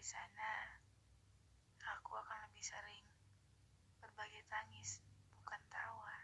di 0.00 0.08
sana, 0.08 0.80
aku 1.84 2.16
akan 2.16 2.48
lebih 2.48 2.64
sering 2.64 3.04
berbagi 4.00 4.40
tangis, 4.48 5.04
bukan 5.36 5.60
tawa. 5.68 6.16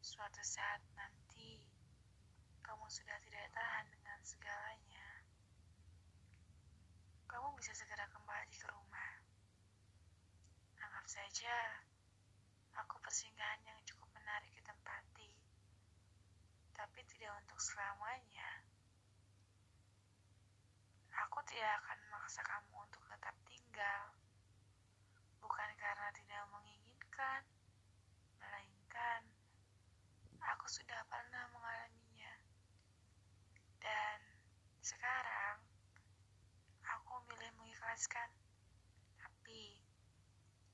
Suatu 0.00 0.40
saat 0.40 0.80
nanti, 0.96 1.60
kamu 2.64 2.88
sudah 2.88 3.20
tidak 3.28 3.44
tahan 3.52 3.92
dengan 3.92 4.16
segalanya. 4.24 5.08
Kamu 7.28 7.52
bisa 7.60 7.76
segera 7.76 8.08
kembali 8.08 8.56
ke 8.56 8.72
rumah. 8.72 9.20
Anggap 10.80 11.04
saja, 11.04 11.84
aku 12.72 13.04
persinggahan 13.04 13.68
yang 13.68 13.76
cukup 13.84 14.08
menarik 14.16 14.48
ditempati, 14.56 15.28
tapi 16.72 17.04
tidak 17.04 17.36
untuk 17.44 17.60
selamanya. 17.60 18.64
Aku 21.14 21.38
tidak 21.46 21.78
akan 21.84 21.98
memaksa 22.10 22.42
kamu 22.42 22.74
untuk 22.82 23.02
tetap 23.06 23.34
tinggal, 23.46 24.02
bukan 25.38 25.70
karena 25.78 26.10
tidak 26.10 26.42
menginginkan, 26.50 27.42
melainkan 28.42 29.22
aku 30.42 30.66
sudah 30.68 31.00
pernah 31.06 31.44
mengalaminya. 31.54 32.34
Dan 33.80 34.18
sekarang, 34.82 35.62
aku 36.84 37.10
memilih 37.24 37.52
mengikhlaskan. 37.62 38.28
Tapi, 39.16 39.80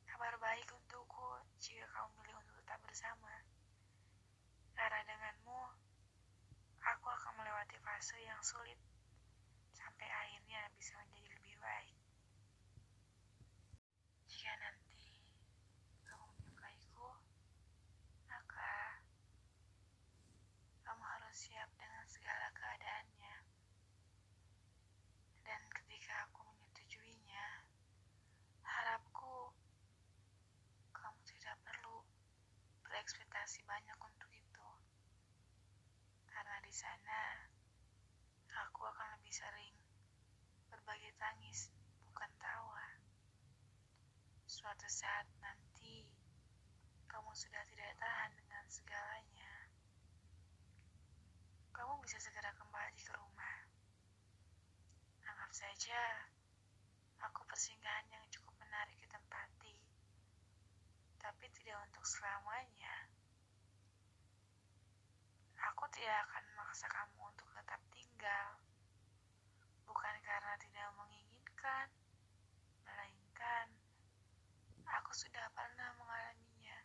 kabar 0.08 0.34
baik 0.41 0.66
untukku 0.75 1.44
jika 1.62 1.86
kamu 1.92 2.08
memilih 2.19 2.36
untuk 2.42 2.56
tetap 2.64 2.80
bersama. 2.82 3.34
Karena 4.75 5.00
denganmu, 5.06 5.62
aku 6.80 7.06
akan 7.12 7.32
melewati 7.38 7.77
fase 7.84 8.19
yang 8.25 8.41
sulit 8.42 8.78
sampai 10.01 10.17
akhirnya 10.17 10.65
bisa 10.81 10.97
menjadi 10.97 11.29
lebih 11.37 11.56
baik. 11.61 11.93
Jika 14.33 14.53
nanti 14.56 15.12
kamu 16.09 16.25
menyukaiku, 16.41 17.20
maka 18.25 18.97
kamu 20.89 21.05
harus 21.05 21.37
siap 21.37 21.69
dengan 21.77 22.01
segala 22.09 22.48
keadaannya. 22.56 23.37
Dan 25.45 25.61
ketika 25.69 26.33
aku 26.33 26.48
menyetujuinya, 26.48 27.69
harapku 28.65 29.53
kamu 30.97 31.21
tidak 31.28 31.61
perlu 31.61 32.09
berekspektasi 32.89 33.69
banyak 33.69 34.01
untuk 34.01 34.33
itu. 34.33 34.69
Karena 36.25 36.56
di 36.65 36.73
sana 36.73 37.53
aku 38.65 38.89
akan 38.89 39.21
lebih 39.21 39.37
sering 39.37 39.69
tangis, 41.20 41.68
bukan 42.08 42.30
tawa. 42.40 42.86
Suatu 44.48 44.88
saat 44.88 45.28
nanti 45.44 46.08
kamu 47.04 47.30
sudah 47.36 47.60
tidak 47.68 47.92
tahan 48.00 48.32
dengan 48.40 48.64
segalanya. 48.72 49.52
Kamu 51.76 52.00
bisa 52.00 52.16
segera 52.16 52.50
kembali 52.56 52.96
ke 52.96 53.12
rumah. 53.12 53.56
Anggap 55.28 55.52
saja 55.52 56.02
aku 57.20 57.44
persinggahan 57.44 58.09
yang 58.09 58.25
cukup 58.32 58.56
menarik 58.56 58.97
ditempati, 59.04 59.76
tapi 61.20 61.44
tidak 61.53 61.84
untuk 61.84 62.04
selamanya. 62.09 62.97
Aku 65.60 65.84
tidak 65.92 66.25
akan 66.25 66.44
memaksa 66.56 66.88
kamu 66.88 67.20
untuk 67.28 67.48
tetap 67.53 67.80
tinggal, 67.92 68.48
bukan 69.84 70.16
karena 70.25 70.54
tidak 70.56 70.88
menginginkan, 70.97 71.86
melainkan 72.86 73.66
aku 74.88 75.12
sudah 75.12 75.47
pernah 75.53 75.92
mengalaminya. 76.00 76.80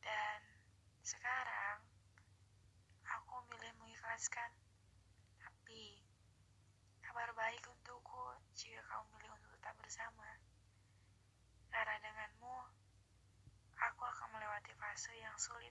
Dan 0.00 0.40
sekarang, 1.04 1.84
aku 3.04 3.34
memilih 3.52 3.74
mengikhlaskan. 4.26 4.50
Tapi, 5.38 6.02
kabar 6.98 7.30
baik 7.38 7.62
untukku 7.62 8.26
jika 8.58 8.82
kamu 8.90 9.06
memilih 9.14 9.38
untuk 9.38 9.50
tetap 9.54 9.74
bersama. 9.78 10.30
Karena 11.70 11.94
denganmu, 12.02 12.56
aku 13.78 14.02
akan 14.02 14.28
melewati 14.34 14.74
fase 14.82 15.14
yang 15.14 15.36
sulit 15.38 15.70